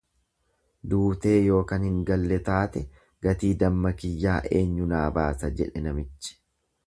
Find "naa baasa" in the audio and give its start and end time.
4.95-5.53